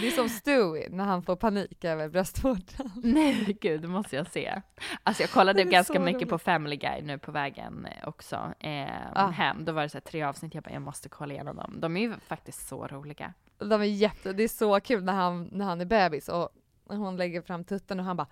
[0.00, 2.92] Det är som Stewie när han får panik över bröstvårtan.
[3.02, 4.62] Nej, gud, det måste jag se.
[5.02, 6.30] Alltså jag kollade ganska mycket roligt.
[6.30, 9.26] på Family Guy nu på vägen eh, också eh, Ah.
[9.30, 9.64] hem.
[9.64, 11.74] Då var det så tre avsnitt, jag bara, jag måste kolla igenom dem.
[11.80, 13.34] De är ju faktiskt så roliga.
[13.58, 16.48] De är jätte, det är så kul när han, när han är bebis och
[16.86, 18.26] hon lägger fram tutten och han bara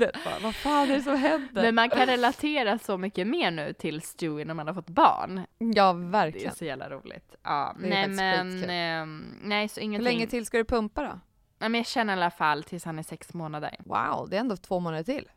[0.00, 1.62] Du vet bara, vad fan är det som händer?
[1.62, 5.46] Men man kan relatera så mycket mer nu till Stewie när man har fått barn.
[5.58, 6.54] Ja, Det är verkligen.
[6.54, 7.34] så jävla roligt.
[7.42, 10.04] Ja, nej men, ehm, nej så Hur ingenting.
[10.04, 11.20] länge till ska du pumpa då?
[11.58, 13.76] Nej, men jag känner i alla fall tills han är sex månader.
[13.78, 15.28] Wow, det är ändå två månader till.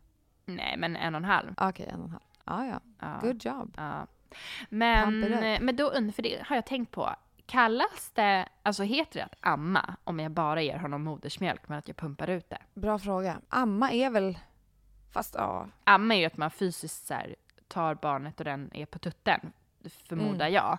[0.46, 1.54] Nej, men en och en halv.
[1.58, 2.24] Okej, en och en halv.
[2.46, 3.20] Ah, ja, Ja.
[3.28, 3.74] good job.
[3.78, 4.08] Ja.
[4.70, 5.20] Men,
[5.62, 7.10] men då för det har jag tänkt på.
[7.46, 11.88] Kallas det, alltså heter det att amma om jag bara ger honom modersmjölk men att
[11.88, 12.58] jag pumpar ut det?
[12.74, 13.38] Bra fråga.
[13.50, 14.38] Amma är väl,
[15.14, 17.36] fast ja, Amma är ju att man fysiskt så här,
[17.68, 19.52] tar barnet och den är på tutten,
[20.08, 20.54] förmodar Mm.
[20.54, 20.78] jag.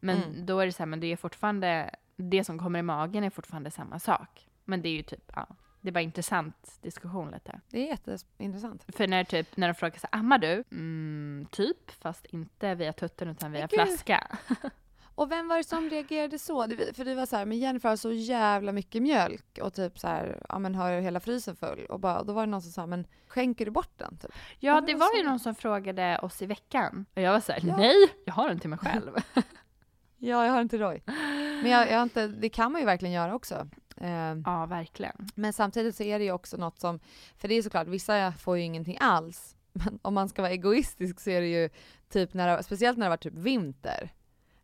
[0.00, 0.46] Men Mm.
[0.46, 3.30] då är det så här, men det är fortfarande, det som kommer i magen är
[3.30, 4.48] fortfarande samma sak.
[4.64, 5.46] Men det är ju typ, ja,
[5.80, 7.60] det var intressant diskussion lite.
[7.70, 8.84] det är jätteintressant.
[8.96, 10.64] För när, typ, när de frågar så ammar du?
[10.70, 13.70] Mm, typ, fast inte via tutten utan via gud.
[13.80, 14.38] flaska.
[15.18, 16.66] Och vem var det som reagerade så?
[16.94, 20.06] För du var så här, men Jennifer har så jävla mycket mjölk och typ så
[20.08, 21.86] här, ja men har hela frysen full.
[21.86, 24.18] Och bara, då var det någon som sa, men skänker du bort den?
[24.18, 24.30] Typ.
[24.58, 27.06] Ja, det var så- ju någon som frågade oss i veckan.
[27.14, 27.76] Och jag var så här, Ja.
[27.76, 27.94] nej,
[28.24, 29.10] jag har den till mig själv.
[30.20, 31.02] Ja, jag har inte Roy.
[31.62, 33.68] Men jag, jag har inte, det kan man ju verkligen göra också.
[33.96, 35.28] Eh, ja, verkligen.
[35.34, 37.00] Men samtidigt så är det ju också något som,
[37.36, 39.56] för det är såklart, vissa får ju ingenting alls.
[39.72, 41.68] Men om man ska vara egoistisk så är det ju
[42.08, 44.10] typ när det, speciellt när det var typ vinter.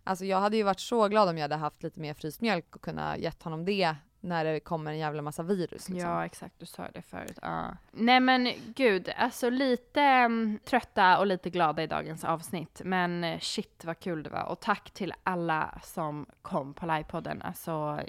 [0.05, 2.77] Alltså jag hade ju varit så glad om jag hade haft lite mer fryst mjölk
[2.77, 5.89] och kunna gett honom det när det kommer en jävla massa virus.
[5.89, 5.97] Liksom.
[6.11, 6.55] Ja, exakt.
[6.59, 7.39] Du sa det förut.
[7.43, 7.77] Ja.
[7.93, 12.81] Nej, men gud, alltså lite mm, trötta och lite glada i dagens avsnitt.
[12.85, 14.45] Men eh, shit vad kul det var.
[14.45, 17.43] Och tack till alla som kom på livepodden.
[17.43, 18.01] Alltså,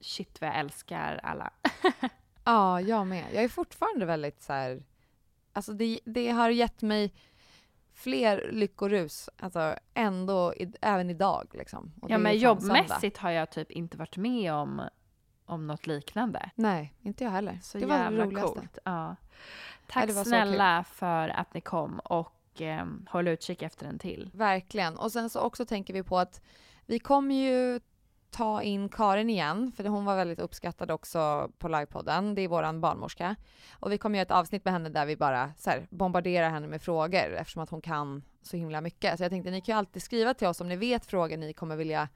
[0.00, 1.50] shit vad jag älskar alla.
[2.44, 3.24] Ja, jag med.
[3.32, 4.82] Jag är fortfarande väldigt så här.
[5.52, 7.14] alltså det, det har gett mig
[8.00, 11.92] fler lyckorus, alltså ändå, i, även idag liksom.
[12.02, 14.82] Och Ja, men jobbmässigt har jag typ inte varit med om,
[15.44, 16.50] om något liknande.
[16.54, 17.58] Nej, inte jag heller.
[17.62, 18.58] Så det var det roligaste.
[18.58, 18.78] coolt.
[18.84, 19.16] Ja.
[19.86, 24.30] Tack så snälla för att ni kom och eh, håll utkik efter en till.
[24.34, 24.96] Verkligen.
[24.96, 26.40] Och sen så också tänker vi på att
[26.86, 27.80] vi kommer ju
[28.30, 32.34] ta in Karin igen, för hon var väldigt uppskattad också på livepodden.
[32.34, 33.36] Det är våran barnmorska.
[33.72, 36.66] Och vi kommer göra ett avsnitt med henne där vi bara så här, bombarderar henne
[36.66, 39.18] med frågor eftersom att hon kan så himla mycket.
[39.18, 41.52] Så jag tänkte ni kan ju alltid skriva till oss om ni vet frågor ni
[41.52, 42.08] kommer vilja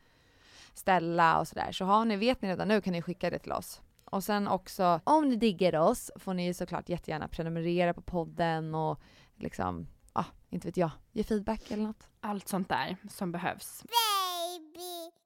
[0.74, 1.72] ställa och sådär.
[1.72, 3.80] Så har ni, vet ni redan nu kan ni skicka det till oss.
[4.04, 9.00] Och sen också, om ni digger oss får ni såklart jättegärna prenumerera på podden och
[9.36, 12.08] liksom, ah, inte vet jag, ge feedback eller något.
[12.20, 13.82] Allt sånt där som behövs.
[13.82, 15.23] Baby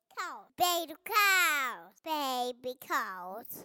[0.59, 3.65] baby cows, baby cows.